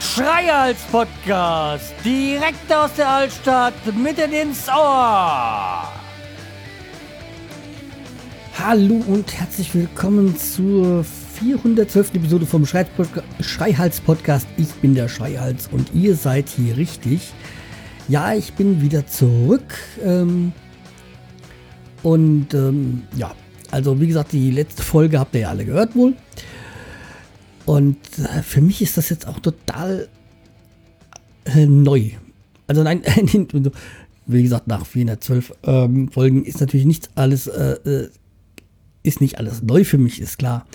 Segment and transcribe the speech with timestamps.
[0.00, 5.88] Schreihals Podcast, direkt aus der Altstadt, mitten ins Ohr.
[8.58, 12.14] Hallo und herzlich willkommen zur 412.
[12.14, 14.46] Episode vom Schreihals Podcast.
[14.56, 17.32] Ich bin der Schreihals und ihr seid hier richtig.
[18.08, 19.74] Ja, ich bin wieder zurück.
[20.04, 20.52] Ähm,
[22.02, 23.34] und ähm, ja,
[23.70, 26.14] also wie gesagt, die letzte Folge habt ihr ja alle gehört wohl.
[27.64, 30.08] Und äh, für mich ist das jetzt auch total
[31.44, 32.10] äh, neu.
[32.66, 33.02] Also nein,
[34.26, 38.08] wie gesagt, nach 412 ähm, Folgen ist natürlich nicht alles, äh, äh,
[39.02, 40.66] ist nicht alles neu für mich, ist klar.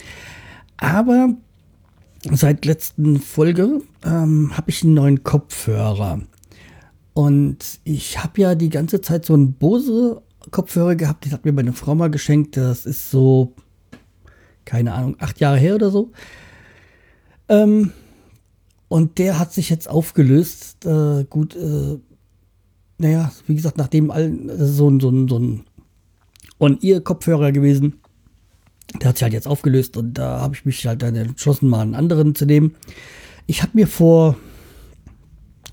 [0.77, 1.29] Aber
[2.31, 6.21] seit letzten Folge ähm, habe ich einen neuen Kopfhörer.
[7.13, 11.25] Und ich habe ja die ganze Zeit so einen Bose Kopfhörer gehabt.
[11.25, 12.57] Die hat mir meine Frau mal geschenkt.
[12.57, 13.53] Das ist so,
[14.65, 16.11] keine Ahnung, acht Jahre her oder so.
[17.49, 17.91] Ähm,
[18.87, 20.85] und der hat sich jetzt aufgelöst.
[20.85, 21.99] Äh, gut, äh,
[22.97, 25.63] naja, wie gesagt, nachdem all, so, ein so ein, so ein
[26.59, 28.01] On-Ear-Kopfhörer gewesen.
[29.01, 31.81] Der hat sich halt jetzt aufgelöst und da habe ich mich halt dann entschlossen, mal
[31.81, 32.75] einen anderen zu nehmen.
[33.45, 34.37] Ich habe mir vor,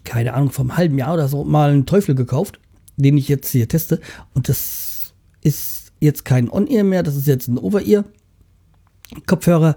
[0.03, 2.59] keine Ahnung, vom halben Jahr oder so mal einen Teufel gekauft,
[2.97, 4.01] den ich jetzt hier teste.
[4.35, 9.75] Und das ist jetzt kein On-Ear mehr, das ist jetzt ein Over-Ear-Kopfhörer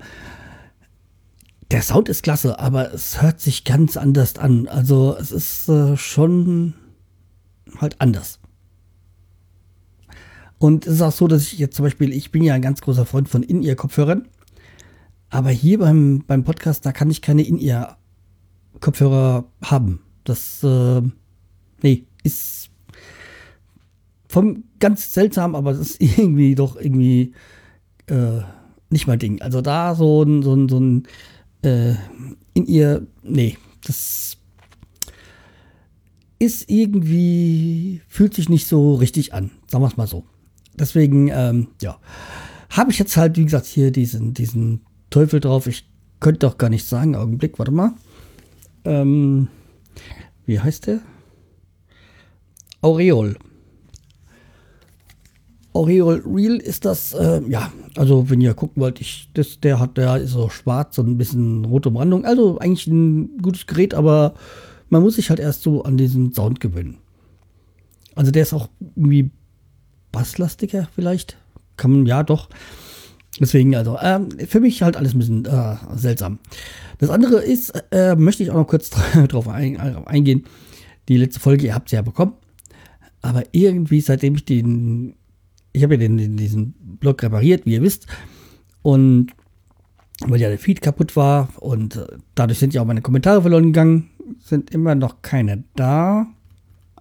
[1.72, 4.68] der Sound ist klasse, aber es hört sich ganz anders an.
[4.68, 6.76] Also es ist äh, schon
[7.80, 8.40] halt anders.
[10.60, 12.82] Und es ist auch so, dass ich jetzt zum Beispiel, ich bin ja ein ganz
[12.82, 14.28] großer Freund von In-Ear-Kopfhörern.
[15.30, 20.02] Aber hier beim, beim Podcast, da kann ich keine In-Ear-Kopfhörer haben.
[20.24, 21.02] Das, äh,
[21.82, 22.70] nee, ist
[24.38, 27.34] vom ganz seltsam, aber es ist irgendwie doch irgendwie
[28.06, 28.42] äh,
[28.92, 29.42] nicht mein Ding.
[29.42, 31.08] Also da so ein, so ein, so ein
[31.64, 31.96] äh,
[32.54, 34.38] in ihr, nee, das
[36.38, 40.24] ist irgendwie, fühlt sich nicht so richtig an, sagen wir es mal so.
[40.76, 41.98] Deswegen, ähm, ja,
[42.70, 45.66] habe ich jetzt halt, wie gesagt, hier diesen, diesen Teufel drauf.
[45.66, 47.94] Ich könnte doch gar nicht sagen, Augenblick, warte mal.
[48.86, 49.48] Ähm,
[50.46, 51.00] wie heißt der?
[52.82, 53.36] Aureol.
[55.78, 59.98] Aureol Real ist das, äh, ja, also wenn ihr gucken wollt, ich, das, der hat,
[59.98, 62.26] der ist so schwarz und ein bisschen rote Umrandung.
[62.26, 64.34] Also eigentlich ein gutes Gerät, aber
[64.90, 66.98] man muss sich halt erst so an diesen Sound gewöhnen.
[68.16, 69.30] Also der ist auch irgendwie
[70.12, 71.38] basslastiger vielleicht.
[71.76, 72.50] Kann man, ja doch.
[73.40, 76.40] Deswegen, also, ähm, für mich halt alles ein bisschen äh, seltsam.
[76.98, 78.90] Das andere ist, äh, möchte ich auch noch kurz
[79.28, 79.78] drauf ein,
[80.08, 80.46] eingehen.
[81.08, 82.34] Die letzte Folge, ihr habt sie ja bekommen.
[83.22, 85.17] Aber irgendwie, seitdem ich den
[85.78, 88.08] ich habe ja den, den, diesen Blog repariert, wie ihr wisst.
[88.82, 89.32] Und
[90.26, 93.66] weil ja der Feed kaputt war und äh, dadurch sind ja auch meine Kommentare verloren
[93.66, 94.10] gegangen.
[94.40, 96.28] Sind immer noch keine da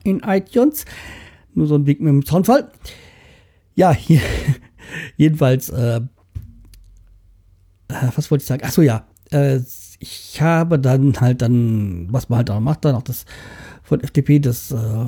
[0.04, 0.84] in iTunes.
[1.54, 2.70] Nur so ein Weg mit dem Soundfall.
[3.75, 4.20] Ja, hier,
[5.16, 6.00] jedenfalls, äh,
[7.88, 8.65] äh, was wollte ich sagen?
[8.65, 9.06] Achso, ja.
[9.31, 9.60] Äh,
[9.98, 13.25] ich habe dann halt dann, was man halt auch macht, dann auch das
[13.82, 15.06] von FDP, das äh,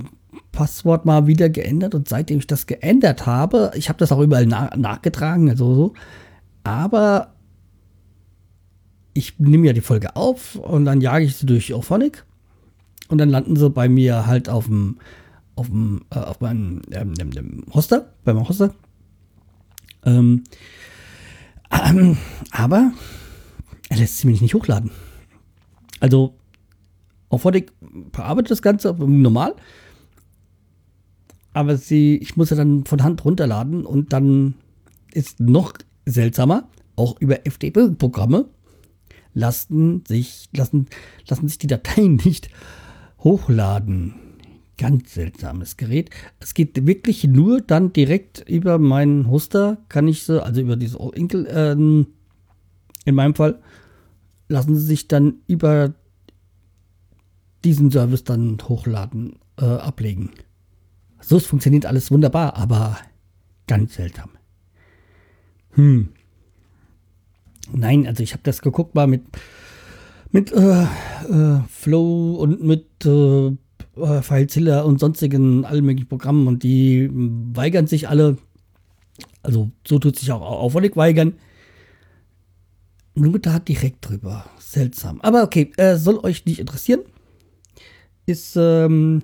[0.53, 4.47] Passwort mal wieder geändert und seitdem ich das geändert habe, ich habe das auch überall
[4.47, 5.93] na nachgetragen, also so,
[6.65, 7.35] aber
[9.15, 12.25] ich nehme ja die Folge auf und dann jage ich sie durch Auphonic
[13.09, 14.99] und dann landen sie bei mir halt auf dem
[15.57, 18.73] auf dem äh, auf meinem ähm, dem, Hoster, beim Hoster.
[20.05, 20.45] Ähm,
[21.71, 22.17] ähm,
[22.53, 22.93] aber
[23.89, 24.91] er lässt sie mir nicht hochladen.
[26.01, 26.35] Also
[27.29, 27.73] Auphonic
[28.13, 29.55] bearbeitet das Ganze normal
[31.53, 34.55] aber sie, ich muss ja dann von Hand runterladen und dann
[35.13, 35.73] ist noch
[36.05, 38.47] seltsamer, auch über FTP-Programme
[39.35, 40.87] lassen sich, lassen,
[41.29, 42.51] lassen sich die Dateien nicht
[43.21, 44.15] hochladen.
[44.77, 46.11] Ganz seltsames Gerät.
[46.39, 50.99] Es geht wirklich nur dann direkt über meinen Hoster, kann ich sie, also über diese
[51.15, 53.61] Inkel, äh, in meinem Fall,
[54.49, 55.95] lassen sie sich dann über
[57.65, 60.31] diesen Service dann hochladen, äh, ablegen.
[61.21, 62.99] So, es funktioniert alles wunderbar, aber
[63.67, 64.31] ganz seltsam.
[65.73, 66.09] Hm.
[67.73, 69.25] Nein, also ich habe das geguckt mal mit,
[70.31, 73.49] mit äh, äh, Flow und mit äh,
[73.97, 78.39] äh FileZilla und sonstigen allen möglichen Programmen und die weigern sich alle.
[79.43, 81.35] Also so tut sich auch auffällig weigern.
[83.15, 84.45] Nur da direkt drüber.
[84.59, 85.21] Seltsam.
[85.23, 87.01] Aber okay, äh, soll euch nicht interessieren.
[88.27, 89.23] Ist, ähm,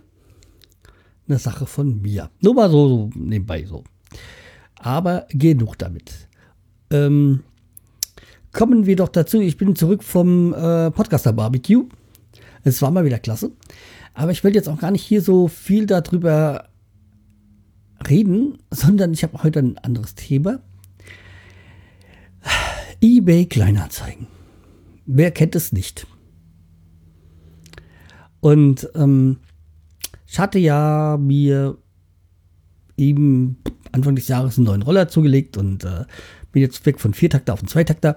[1.28, 2.30] eine Sache von mir.
[2.40, 3.84] Nur mal so, so nebenbei so.
[4.78, 6.28] Aber genug damit.
[6.90, 7.42] Ähm,
[8.52, 9.40] kommen wir doch dazu.
[9.40, 11.84] Ich bin zurück vom äh, Podcaster Barbecue.
[12.62, 13.52] Es war mal wieder klasse.
[14.14, 16.68] Aber ich will jetzt auch gar nicht hier so viel darüber
[18.08, 20.60] reden, sondern ich habe heute ein anderes Thema.
[23.00, 24.26] eBay Kleinanzeigen.
[25.06, 26.06] Wer kennt es nicht?
[28.40, 29.38] Und ähm,
[30.34, 31.78] ich hatte ja mir
[32.96, 36.06] eben Anfang des Jahres einen neuen Roller zugelegt und äh,
[36.50, 38.16] bin jetzt weg von Viertakter auf einen Zweitakter,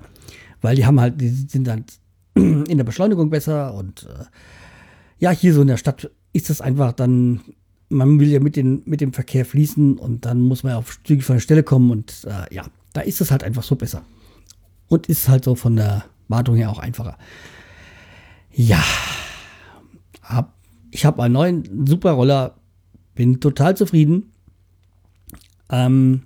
[0.60, 2.00] weil die haben halt, die sind halt
[2.34, 4.26] in der Beschleunigung besser und äh,
[5.20, 7.42] ja, hier so in der Stadt ist das einfach dann,
[7.90, 10.98] man will ja mit, den, mit dem Verkehr fließen und dann muss man ja auf
[11.04, 14.02] zügig von der Stelle kommen und äh, ja, da ist es halt einfach so besser.
[14.88, 17.16] Und ist halt so von der Wartung her auch einfacher.
[18.52, 18.84] Ja,
[20.24, 20.57] hab,
[20.92, 22.56] ich habe einen neuen super Roller,
[23.16, 24.32] bin total zufrieden.
[25.70, 26.24] Ähm,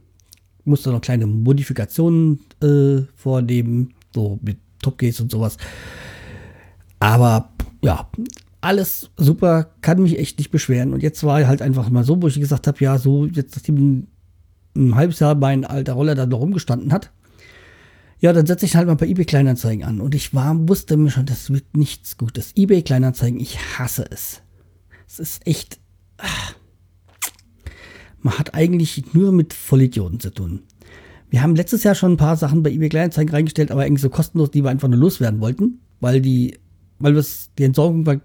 [0.65, 5.57] musste noch kleine Modifikationen äh, vornehmen, so mit Topgates und sowas.
[6.99, 8.09] Aber ja,
[8.61, 10.93] alles super, kann mich echt nicht beschweren.
[10.93, 14.07] Und jetzt war halt einfach mal so, wo ich gesagt habe, ja, so jetzt nachdem
[14.75, 17.11] ein halbes Jahr mein alter Roller da noch rumgestanden hat,
[18.19, 19.99] ja, dann setze ich halt mal bei eBay Kleinanzeigen an.
[19.99, 22.53] Und ich war, wusste mir schon, das wird nichts Gutes.
[22.55, 24.41] eBay Kleinanzeigen, ich hasse es.
[25.11, 25.77] Es ist echt.
[26.17, 26.55] Ach,
[28.21, 30.63] man hat eigentlich nur mit Vollidioten zu tun.
[31.29, 34.09] Wir haben letztes Jahr schon ein paar Sachen bei eBay Kleinanzeigen reingestellt, aber irgendwie so
[34.09, 36.57] kostenlos, die wir einfach nur loswerden wollten, weil die,
[36.99, 38.21] weil das die Entsorgung bei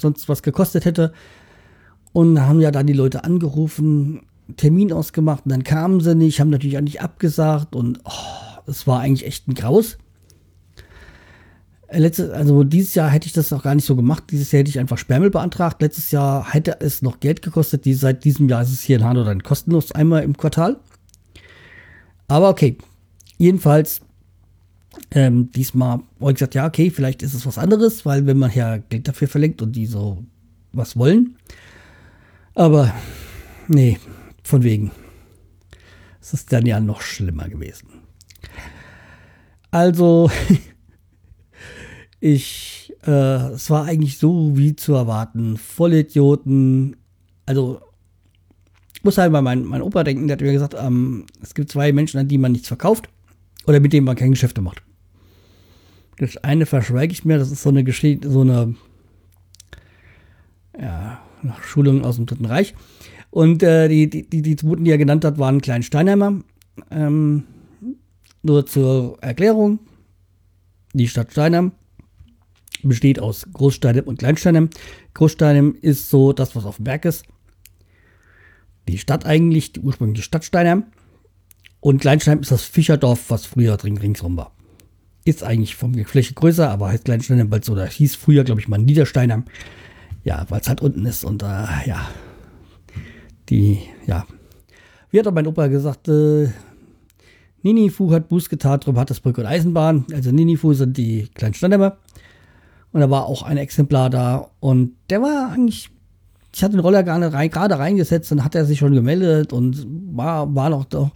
[0.00, 1.12] sonst was gekostet hätte.
[2.14, 4.22] Und haben ja dann die Leute angerufen,
[4.56, 8.86] Termin ausgemacht und dann kamen sie nicht, haben natürlich auch nicht abgesagt und oh, es
[8.86, 9.98] war eigentlich echt ein Graus.
[11.88, 14.24] Äh, letztes, also dieses Jahr hätte ich das auch gar nicht so gemacht.
[14.30, 15.82] Dieses Jahr hätte ich einfach Sperrmüll beantragt.
[15.82, 17.84] Letztes Jahr hätte es noch Geld gekostet.
[17.84, 20.78] Die, seit diesem Jahr ist es hier in Hanau dann kostenlos einmal im Quartal.
[22.28, 22.78] Aber okay.
[23.38, 24.02] Jedenfalls
[25.10, 28.52] ähm, diesmal habe ich gesagt, ja, okay, vielleicht ist es was anderes, weil wenn man
[28.52, 30.24] ja Geld dafür verlangt und die so
[30.72, 31.36] was wollen.
[32.54, 32.92] Aber
[33.68, 33.98] nee,
[34.42, 34.90] von wegen.
[36.20, 37.88] Es ist dann ja noch schlimmer gewesen.
[39.70, 40.30] Also,
[42.20, 45.56] ich, äh, es war eigentlich so wie zu erwarten.
[45.56, 46.96] Vollidioten.
[47.46, 47.80] Also,
[49.02, 51.92] muss halt bei meinem mein Opa denken, der hat mir gesagt, ähm, es gibt zwei
[51.92, 53.08] Menschen, an die man nichts verkauft
[53.66, 54.82] oder mit denen man keine Geschäfte macht.
[56.18, 58.74] Das eine verschweige ich mir, das ist so eine Geschichte, so eine
[60.78, 61.20] ja,
[61.62, 62.74] Schulung aus dem Dritten Reich.
[63.30, 66.40] Und äh, die, die, die, die zweiten, die er genannt hat, waren Klein Steinheimer.
[66.90, 67.44] Ähm,
[68.42, 69.78] nur zur Erklärung.
[70.92, 71.72] Die Stadt Steinheim
[72.82, 74.70] besteht aus Großsteinem und Kleinsteinem.
[75.14, 77.24] Großsteinem ist so das, was auf dem Berg ist.
[78.88, 80.84] Die Stadt eigentlich, die ursprüngliche Stadt Steinheim.
[81.80, 84.52] Und Kleinsteinem ist das Fischerdorf, was früher drin ringsrum war.
[85.24, 88.60] Ist eigentlich vom Fläche größer, aber heißt Kleinstein, weil es so da hieß früher, glaube
[88.60, 89.44] ich, mal Niedersteiner.
[90.24, 92.08] Ja, weil es halt unten ist und äh, ja,
[93.48, 94.26] die, ja.
[95.10, 96.48] Wie hat auch mein Opa gesagt, äh,
[97.62, 100.06] Ninifu hat Buß getan, darum hat das Brücke und Eisenbahn.
[100.12, 101.98] Also Ninifu sind die kleinen Standheimer.
[102.92, 104.50] Und da war auch ein Exemplar da.
[104.60, 105.90] Und der war eigentlich,
[106.54, 109.86] ich hatte den Roller gerade, rein, gerade reingesetzt, dann hat er sich schon gemeldet und
[110.16, 111.10] war, war noch doch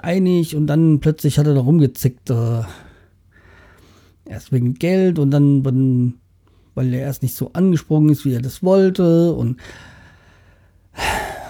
[0.00, 0.54] einig.
[0.56, 2.30] Und dann plötzlich hat er da rumgezickt.
[2.30, 2.62] Äh,
[4.26, 6.14] erst wegen Geld und dann,
[6.74, 9.58] weil er erst nicht so angesprungen ist, wie er das wollte und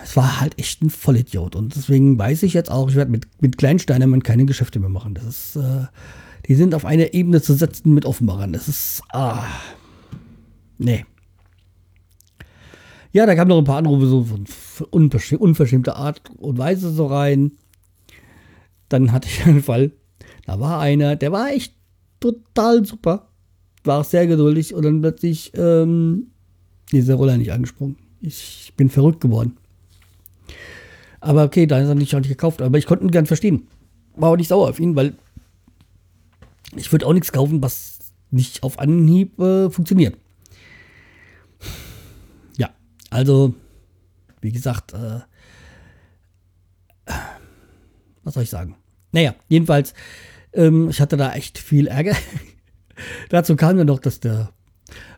[0.05, 3.27] es war halt echt ein Vollidiot und deswegen weiß ich jetzt auch, ich werde mit,
[3.41, 5.15] mit Kleinsteinermann keine Geschäfte mehr machen.
[5.15, 5.87] Das ist, äh,
[6.49, 8.53] die sind auf eine Ebene zu setzen mit Offenbarern.
[8.53, 9.45] Das ist, ah,
[10.79, 11.05] nee.
[13.13, 14.45] Ja, da kamen noch ein paar Anrufe so von
[14.91, 17.53] unverschämter Art und Weise so rein.
[18.89, 19.93] Dann hatte ich einen Fall,
[20.47, 21.75] da war einer, der war echt
[22.21, 23.29] total super.
[23.85, 26.29] War sehr geduldig und dann plötzlich ähm,
[26.93, 27.97] ist der Roller nicht angesprungen.
[28.21, 29.57] Ich bin verrückt geworden.
[31.21, 32.63] Aber okay, da ist er nicht, auch nicht gekauft.
[32.63, 33.69] Aber ich konnte ihn gern verstehen.
[34.17, 35.15] War auch nicht sauer auf ihn, weil
[36.75, 37.99] ich würde auch nichts kaufen, was
[38.31, 40.19] nicht auf Anhieb äh, funktioniert.
[42.57, 42.71] Ja,
[43.11, 43.55] also,
[44.41, 45.21] wie gesagt, äh,
[48.25, 48.77] was soll ich sagen?
[49.13, 49.95] Naja, jedenfalls
[50.57, 52.17] ähm, ich hatte da echt viel Ärger.
[53.29, 54.53] Dazu kam dann noch, dass der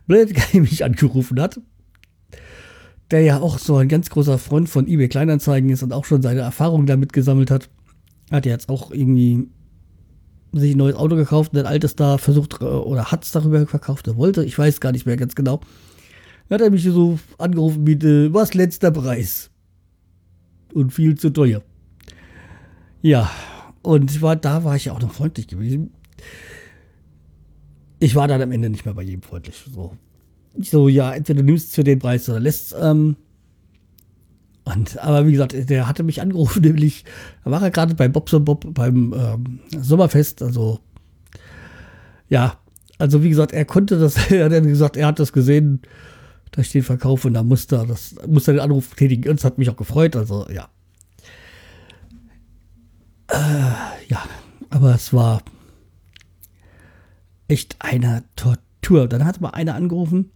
[0.07, 1.61] Blöd mich angerufen hat.
[3.11, 6.21] Der ja auch so ein ganz großer Freund von eBay Kleinanzeigen ist und auch schon
[6.21, 7.71] seine Erfahrungen damit gesammelt hat.
[8.31, 9.49] Hat jetzt auch irgendwie
[10.53, 14.07] sich ein neues Auto gekauft und ein altes da versucht oder hat es darüber verkauft,
[14.07, 14.45] er wollte.
[14.45, 15.61] Ich weiß gar nicht mehr ganz genau.
[16.49, 19.51] Dann hat er mich so angerufen mit, äh, was letzter Preis?
[20.73, 21.63] Und viel zu teuer.
[23.03, 23.31] Ja,
[23.83, 25.93] und war, da war ich auch noch freundlich gewesen.
[28.01, 29.57] Ich war dann am Ende nicht mehr bei jedem freundlich.
[29.73, 29.97] So,
[30.61, 33.17] so ja, entweder nimmst du den Preis oder lässt ähm,
[34.75, 37.05] und, aber wie gesagt, der hatte mich angerufen, nämlich,
[37.45, 40.81] da war er gerade bei Bobson Bob beim ähm, Sommerfest, also
[42.29, 42.59] ja,
[42.99, 45.83] also wie gesagt, er konnte das, er hat gesagt, er hat das gesehen,
[46.51, 49.29] da steht Verkauf und da musste er das, musste er den Anruf tätigen.
[49.31, 50.69] Und es hat mich auch gefreut, also ja.
[53.31, 54.25] Äh, ja,
[54.71, 55.43] aber es war
[57.49, 59.09] echt eine Tortur.
[59.09, 60.31] Dann hat mal einer angerufen,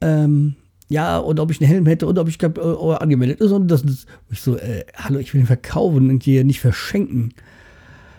[0.00, 0.56] ähm,
[0.90, 3.52] ja, und ob ich einen Helm hätte und ob ich glaub, äh, angemeldet ist.
[3.52, 7.32] Und das ist, ich so, äh, hallo, ich will ihn verkaufen und hier nicht verschenken.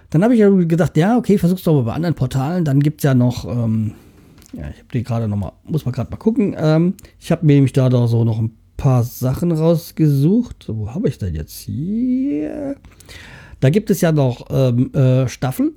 [0.09, 2.63] Dann habe ich ja gedacht, ja, okay, versuch's doch mal bei anderen Portalen.
[2.63, 3.91] Dann gibt es ja noch, ähm,
[4.53, 6.55] ja, ich habe die gerade noch mal, muss man gerade mal gucken.
[6.57, 10.63] Ähm, ich habe mir nämlich da doch so noch ein paar Sachen rausgesucht.
[10.63, 12.77] So, wo habe ich denn jetzt hier?
[13.59, 15.73] Da gibt es ja noch ähm, äh, Staffel,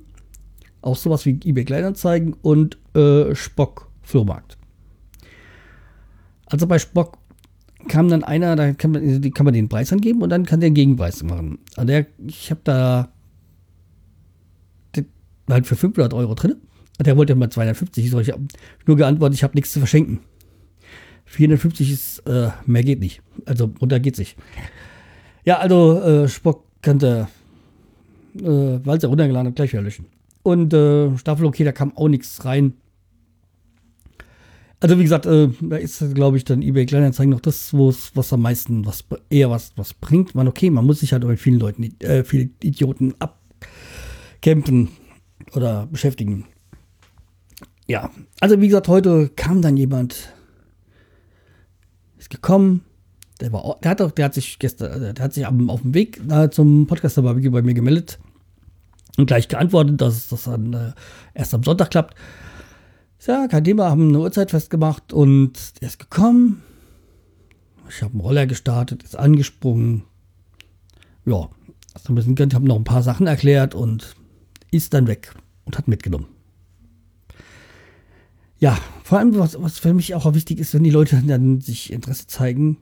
[0.81, 4.57] auch sowas wie eBay Kleinanzeigen und äh, Spock Flohmarkt.
[6.47, 7.17] Also bei Spock
[7.87, 10.67] kam dann einer, da kann man, kann man den Preis angeben und dann kann der
[10.67, 11.59] einen Gegenpreis machen.
[11.75, 13.09] Also der, ich habe da
[15.49, 16.55] halt für 500 Euro drin.
[16.99, 18.05] Der wollte mal 250.
[18.05, 18.47] Ich habe
[18.85, 20.19] nur geantwortet, ich habe nichts zu verschenken.
[21.25, 23.21] 450 ist, äh, mehr geht nicht.
[23.45, 24.37] Also runter geht sich.
[25.43, 27.27] Ja, also äh, Spock kannte,
[28.39, 30.05] äh, weil sie runtergeladen hat, gleich wieder löschen.
[30.43, 32.73] Und äh, Staffel, okay, da kam auch nichts rein.
[34.85, 38.43] Also wie gesagt, äh, da ist, glaube ich, dann eBay Kleinanzeigen noch das, was am
[38.43, 40.35] meisten, was eher was, was bringt.
[40.35, 44.89] Man, okay, man muss sich halt mit vielen Leuten, äh, viele Idioten abkämpfen
[45.55, 46.45] oder beschäftigen.
[47.87, 50.31] Ja, also wie gesagt, heute kam dann jemand,
[52.19, 52.81] ist gekommen,
[53.41, 55.95] der war, der hat auch, der hat sich gestern, also der hat sich auf dem
[55.95, 58.19] Weg äh, zum Podcast bei mir gemeldet
[59.17, 60.91] und gleich geantwortet, dass das dann äh,
[61.33, 62.13] erst am Sonntag klappt.
[63.27, 66.61] Ja, Thema, haben eine Uhrzeit festgemacht und er ist gekommen.
[67.89, 70.03] Ich habe einen Roller gestartet, ist angesprungen.
[71.25, 71.49] Ja,
[71.95, 74.15] also ein bisschen, habe noch ein paar Sachen erklärt und
[74.69, 75.33] ist dann weg
[75.65, 76.27] und hat mitgenommen.
[78.59, 81.91] Ja, vor allem, was, was für mich auch wichtig ist, wenn die Leute dann sich
[81.91, 82.77] Interesse zeigen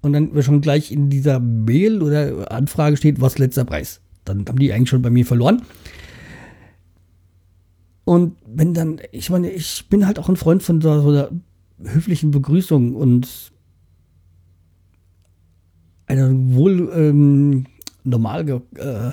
[0.00, 4.00] und dann schon gleich in dieser Mail oder Anfrage steht, was letzter Preis.
[4.24, 5.62] Dann haben die eigentlich schon bei mir verloren.
[8.12, 11.30] Und wenn dann, ich meine, ich bin halt auch ein Freund von so, einer
[11.82, 13.50] höflichen Begrüßung und
[16.04, 17.64] einer wohl ähm,
[18.04, 19.12] normal äh,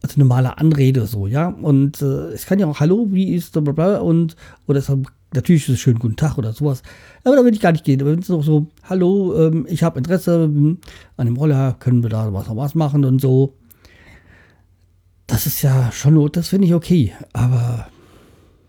[0.00, 1.48] also normale Anrede so, ja.
[1.48, 4.36] Und äh, es kann ja auch Hallo, wie ist bla und
[4.68, 4.92] oder es
[5.34, 6.84] natürlich ist es schön guten Tag oder sowas.
[7.24, 8.00] Aber da würde ich gar nicht gehen.
[8.00, 10.78] Aber wenn es auch so, hallo, ähm, ich habe Interesse hm,
[11.16, 13.54] an dem Roller, können wir da was, was machen und so
[15.26, 17.12] das ist ja schon, das finde ich okay.
[17.32, 17.88] Aber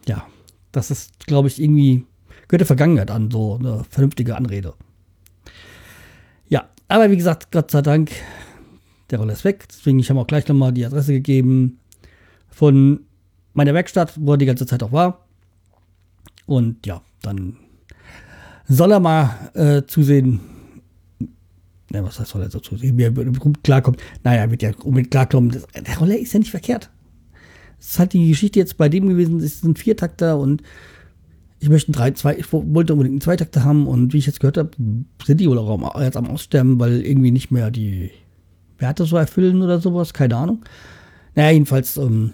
[0.08, 0.26] ja,
[0.72, 2.06] das ist, glaube ich, irgendwie,
[2.48, 4.74] gehört der Vergangenheit an, so eine vernünftige Anrede.
[6.48, 8.12] Ja, aber wie gesagt, Gott sei Dank,
[9.10, 9.66] der Roller ist weg.
[9.70, 11.80] Deswegen, ich habe auch gleich nochmal die Adresse gegeben
[12.50, 13.02] von
[13.54, 15.26] meiner Werkstatt, wo er die ganze Zeit auch war.
[16.46, 17.58] Und ja, dann
[18.68, 20.40] soll er mal äh, zusehen,
[21.94, 23.12] ja, was soll er so zu er
[23.64, 24.02] klarkommt?
[24.24, 25.52] Naja, wird ja unbedingt klarkommen.
[25.52, 26.90] Das, der Roller ist ja nicht verkehrt.
[27.78, 30.64] Das ist halt die Geschichte jetzt bei dem gewesen, es sind Viertakter und
[31.60, 34.58] ich möchte drei, zwei, ich wollte unbedingt einen Zweitakter haben und wie ich jetzt gehört
[34.58, 34.72] habe,
[35.26, 38.12] sind die wohl auch jetzt am Aussterben, weil irgendwie nicht mehr die
[38.78, 40.64] Werte so erfüllen oder sowas, keine Ahnung.
[41.34, 42.34] Naja, jedenfalls, ähm,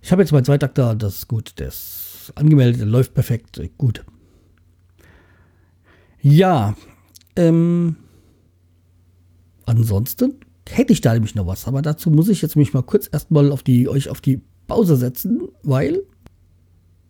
[0.00, 4.04] ich habe jetzt meinen Zweitakter, das ist gut, der ist angemeldet, der läuft perfekt, gut.
[6.22, 6.76] Ja,
[7.40, 7.96] ähm,
[9.64, 10.34] ansonsten
[10.68, 13.50] hätte ich da nämlich noch was, aber dazu muss ich jetzt mich mal kurz erstmal
[13.50, 16.02] auf die, euch auf die Pause setzen, weil.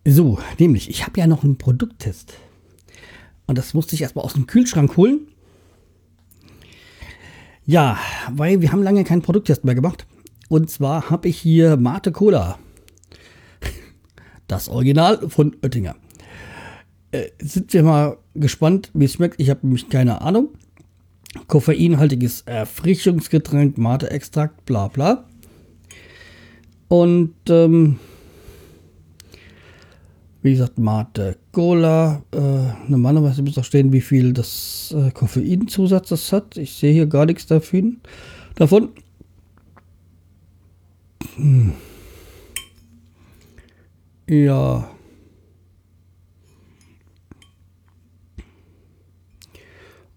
[0.07, 2.33] So, nämlich, ich habe ja noch einen Produkttest.
[3.47, 5.27] Und das musste ich erstmal aus dem Kühlschrank holen.
[7.67, 7.99] Ja,
[8.33, 10.07] weil wir haben lange keinen Produkttest mehr gemacht.
[10.49, 12.59] Und zwar habe ich hier Mate Cola.
[14.47, 15.97] Das Original von Oettinger.
[17.11, 19.41] Äh, sind wir mal gespannt, wie es schmeckt.
[19.41, 20.49] Ich habe nämlich keine Ahnung.
[21.47, 25.25] Koffeinhaltiges Erfrischungsgetränk, Mate-Extrakt, bla bla.
[26.89, 28.01] Und ähm,
[30.43, 32.23] wie gesagt, Mate Cola.
[32.33, 36.57] Äh, normalerweise muss auch stehen, wie viel das äh, Koffeinzusatz das hat.
[36.57, 38.01] Ich sehe hier gar nichts davon.
[38.55, 38.89] davon.
[41.37, 41.75] Hm.
[44.29, 44.91] Ja.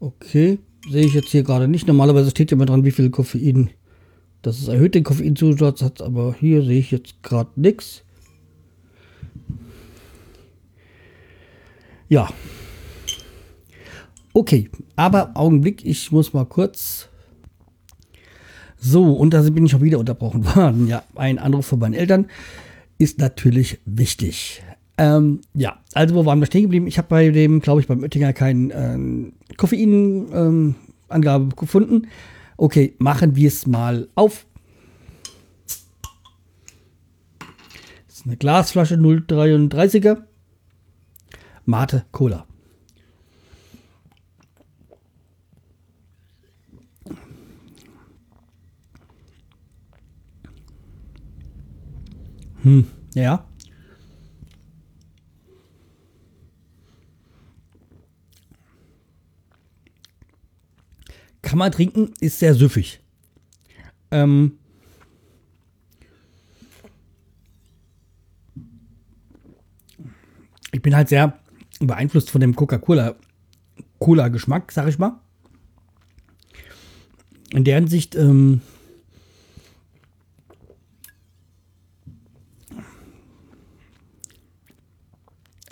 [0.04, 1.88] Okay, sehe ich jetzt hier gerade nicht.
[1.88, 3.70] Normalerweise steht ja immer dran, wie viel Koffein,
[4.42, 8.04] dass es erhöht den Koffeinzusatz hat, aber hier sehe ich jetzt gerade nichts.
[12.10, 12.28] Ja.
[14.34, 17.08] Okay, aber Augenblick, ich muss mal kurz.
[18.78, 20.90] So, und da bin ich schon wieder unterbrochen worden.
[20.90, 22.28] Ja, ein Anruf von meinen Eltern
[22.98, 24.62] ist natürlich wichtig.
[24.98, 26.88] Ähm, ja, also wo waren wir stehen geblieben?
[26.88, 32.08] Ich habe bei dem, glaube ich, beim Oettinger keine ähm, Koffeinangabe ähm, gefunden.
[32.58, 34.46] Okay, machen wir es mal auf.
[38.08, 40.24] Das ist eine Glasflasche 0,33er.
[41.66, 42.46] Mate Cola.
[52.62, 53.46] Hm, ja.
[61.54, 63.00] Kann man trinken, ist sehr süffig.
[64.10, 64.58] Ähm,
[70.72, 71.40] ich bin halt sehr
[71.80, 73.14] beeinflusst von dem Coca-Cola
[74.00, 75.22] Cola-Geschmack, sag ich mal.
[77.52, 78.62] In der Hinsicht ähm,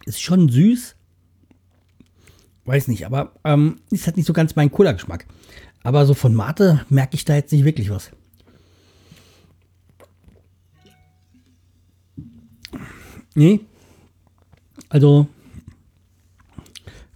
[0.05, 0.95] ist schon süß.
[2.65, 5.25] Weiß nicht, aber ähm, ist halt nicht so ganz mein Cola-Geschmack.
[5.83, 8.11] Aber so von Mate merke ich da jetzt nicht wirklich was.
[13.33, 13.61] Nee.
[14.89, 15.27] Also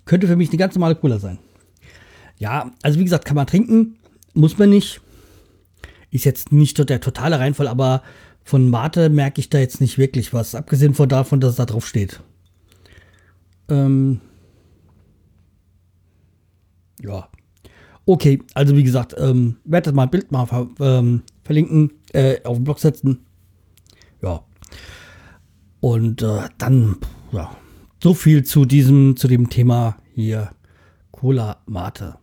[0.06, 1.40] könnte für mich eine ganz normale Cola sein.
[2.38, 3.98] Ja, also wie gesagt, kann man trinken,
[4.34, 5.02] muss man nicht.
[6.12, 8.04] Ist jetzt nicht der totale Reinfall, aber
[8.44, 11.66] von Mate merke ich da jetzt nicht wirklich was, abgesehen von davon, dass es da
[11.66, 12.22] drauf steht.
[13.68, 14.22] Ähm
[17.02, 17.28] ja.
[18.08, 22.58] Okay, also wie gesagt, ähm, werde mal ein Bild mal ver ähm, verlinken, äh, auf
[22.58, 23.26] den Blog setzen.
[24.22, 24.44] Ja.
[25.80, 26.98] Und äh, dann,
[27.32, 27.56] ja,
[28.02, 30.52] so viel zu diesem, zu dem Thema hier
[31.12, 32.18] Cola Mate.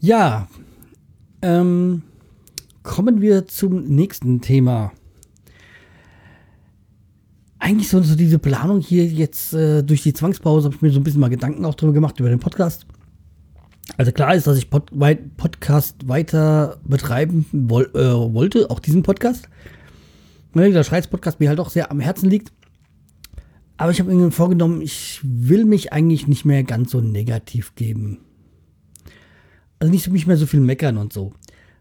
[0.00, 0.48] Ja,
[1.42, 2.02] ähm,
[2.82, 4.92] kommen wir zum nächsten Thema
[7.60, 10.98] eigentlich so, so diese Planung hier jetzt äh, durch die Zwangspause habe ich mir so
[10.98, 12.86] ein bisschen mal Gedanken auch drüber gemacht über den Podcast.
[13.96, 19.02] Also klar ist, dass ich Pod weit Podcast weiter betreiben woll äh, wollte, auch diesen
[19.02, 19.48] Podcast.
[20.54, 22.52] Ne, der Schreiz-Podcast mir halt auch sehr am Herzen liegt.
[23.76, 28.18] Aber ich habe mir vorgenommen, ich will mich eigentlich nicht mehr ganz so negativ geben.
[29.78, 31.32] Also nicht, nicht mehr so viel meckern und so.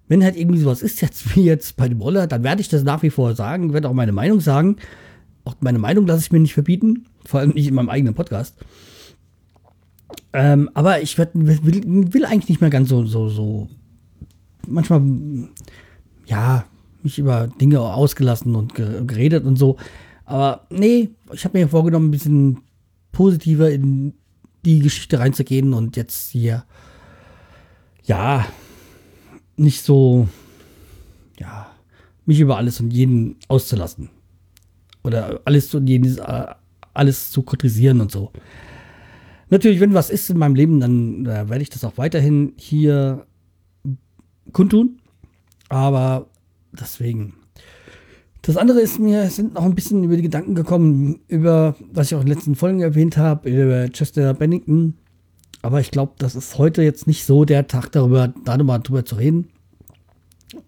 [0.08, 2.84] Wenn halt irgendwie sowas ist, jetzt wie jetzt bei dem Roller, dann werde ich das
[2.84, 4.78] nach wie vor sagen, werde auch meine Meinung sagen.
[5.50, 8.56] Auch meine Meinung lasse ich mir nicht verbieten, vor allem nicht in meinem eigenen Podcast.
[10.32, 13.68] Ähm, aber ich werd, will, will, eigentlich nicht mehr ganz so, so, so,
[14.68, 15.02] manchmal,
[16.28, 16.66] ja,
[17.02, 19.78] mich über Dinge ausgelassen und geredet und so.
[20.26, 22.60] Aber nee, ich habe mir vorgenommen, ein bisschen
[23.12, 24.14] positiver in
[24.66, 26.64] die Geschichte reinzugehen und jetzt hier,
[28.04, 28.46] ja,
[29.58, 30.28] nicht so,
[31.40, 31.72] ja,
[32.28, 34.12] mich über alles und jeden auszulassen
[35.04, 35.90] oder alles und
[36.94, 38.32] alles zu kritisieren und so.
[39.50, 43.26] Natürlich, wenn was ist in meinem Leben, dann äh, werde ich das auch weiterhin hier
[44.54, 45.00] kundtun.
[45.70, 46.28] Aber
[46.72, 47.34] deswegen.
[48.42, 52.16] Das andere ist mir, sind noch ein bisschen über die Gedanken gekommen, über, was ich
[52.16, 54.96] auch in den letzten Folgen erwähnt habe, über Chester Bennington.
[55.62, 59.50] Aber ich glaube, das ist heute jetzt nicht so der Tag, darüber, darüber zu reden.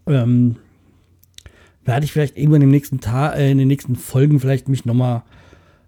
[0.06, 0.58] Ähm,
[1.86, 5.24] werde ich vielleicht irgendwann im nächsten Tag, äh, in den nächsten Folgen vielleicht mich nochmal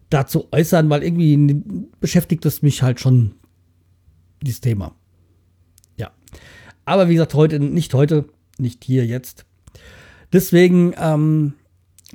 [0.09, 1.63] dazu äußern, weil irgendwie
[1.99, 3.31] beschäftigt es mich halt schon,
[4.41, 4.95] dieses Thema.
[5.97, 6.11] Ja.
[6.85, 8.25] Aber wie gesagt, heute, nicht heute,
[8.57, 9.45] nicht hier jetzt.
[10.31, 11.53] Deswegen, ähm,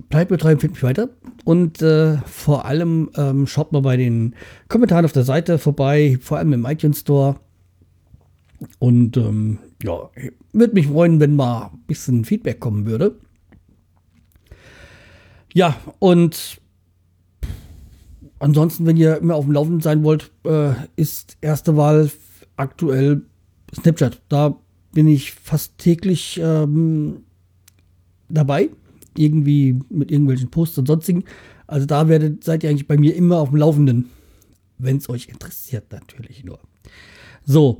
[0.08, 1.08] bleibt mir treu, empfiehlt mich weiter.
[1.44, 4.34] Und äh, vor allem ähm, schaut mal bei den
[4.68, 7.36] Kommentaren auf der Seite vorbei, vor allem im iTunes Store.
[8.78, 10.10] Und ähm, ja,
[10.52, 13.18] würde mich freuen, wenn mal ein bisschen Feedback kommen würde.
[15.58, 16.60] Ja, und
[18.38, 22.12] ansonsten, wenn ihr immer auf dem Laufenden sein wollt, äh, ist erste Wahl
[22.54, 23.22] aktuell
[23.74, 24.22] Snapchat.
[24.28, 24.54] Da
[24.92, 27.24] bin ich fast täglich ähm,
[28.28, 28.70] dabei.
[29.16, 31.24] Irgendwie mit irgendwelchen Posts und sonstigen.
[31.66, 34.10] Also da werdet, seid ihr eigentlich bei mir immer auf dem Laufenden.
[34.78, 36.60] Wenn es euch interessiert, natürlich nur.
[37.44, 37.78] So.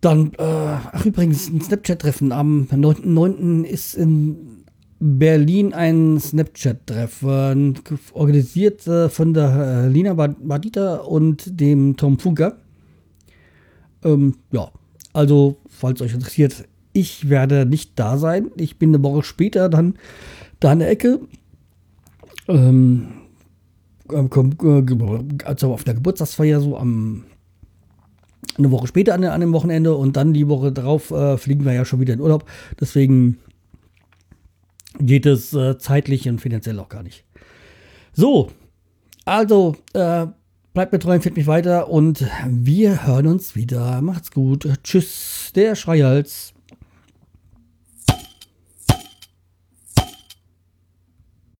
[0.00, 3.64] Dann, äh, ach übrigens, ein Snapchat-Treffen am 9.9.
[3.64, 4.59] ist in
[5.00, 7.72] Berlin ein Snapchat-Treff, äh,
[8.12, 12.58] organisiert äh, von der äh, Lina Badita und dem Tom Funker.
[14.04, 14.70] Ähm, ja,
[15.14, 18.50] also, falls euch interessiert, ich werde nicht da sein.
[18.56, 19.94] Ich bin eine Woche später dann
[20.60, 21.20] da in der Ecke.
[22.48, 23.06] Ähm,
[24.08, 27.24] also auf der Geburtstagsfeier so am
[28.58, 31.72] eine Woche später an, an dem Wochenende und dann die Woche darauf äh, fliegen wir
[31.72, 32.44] ja schon wieder in Urlaub.
[32.80, 33.38] Deswegen
[35.00, 37.24] geht es äh, zeitlich und finanziell auch gar nicht.
[38.12, 38.50] So,
[39.24, 40.26] also äh,
[40.72, 44.00] bleibt mir treu, empfiehlt mich weiter und wir hören uns wieder.
[44.02, 44.68] Macht's gut.
[44.82, 46.54] Tschüss, der Schreihals.